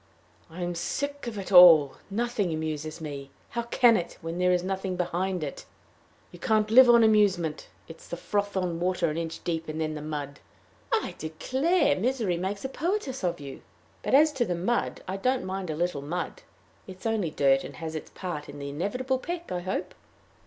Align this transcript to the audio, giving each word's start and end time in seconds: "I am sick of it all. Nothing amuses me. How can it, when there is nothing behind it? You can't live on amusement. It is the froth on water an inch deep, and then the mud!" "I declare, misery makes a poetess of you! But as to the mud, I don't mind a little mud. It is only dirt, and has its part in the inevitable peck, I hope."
"I 0.49 0.63
am 0.63 0.73
sick 0.73 1.27
of 1.27 1.37
it 1.37 1.51
all. 1.51 1.93
Nothing 2.09 2.51
amuses 2.51 3.01
me. 3.01 3.29
How 3.49 3.61
can 3.61 3.95
it, 3.95 4.17
when 4.21 4.39
there 4.39 4.51
is 4.51 4.63
nothing 4.63 4.95
behind 4.95 5.43
it? 5.43 5.67
You 6.31 6.39
can't 6.39 6.71
live 6.71 6.89
on 6.89 7.03
amusement. 7.03 7.67
It 7.87 7.97
is 7.99 8.07
the 8.07 8.17
froth 8.17 8.57
on 8.57 8.79
water 8.79 9.11
an 9.11 9.17
inch 9.19 9.43
deep, 9.43 9.69
and 9.69 9.79
then 9.79 9.93
the 9.93 10.01
mud!" 10.01 10.39
"I 10.91 11.13
declare, 11.19 11.95
misery 11.99 12.37
makes 12.37 12.65
a 12.65 12.69
poetess 12.69 13.23
of 13.23 13.39
you! 13.39 13.61
But 14.01 14.15
as 14.15 14.31
to 14.33 14.43
the 14.43 14.55
mud, 14.55 15.03
I 15.07 15.17
don't 15.17 15.45
mind 15.45 15.69
a 15.69 15.75
little 15.75 16.01
mud. 16.01 16.41
It 16.87 16.97
is 17.01 17.05
only 17.05 17.29
dirt, 17.29 17.63
and 17.63 17.75
has 17.75 17.93
its 17.93 18.09
part 18.15 18.49
in 18.49 18.57
the 18.57 18.69
inevitable 18.69 19.19
peck, 19.19 19.51
I 19.51 19.59
hope." 19.59 19.93